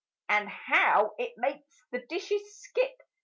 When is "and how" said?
0.29-1.13